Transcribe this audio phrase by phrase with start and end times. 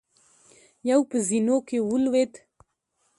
[0.89, 2.33] يو په زينو کې ولوېد.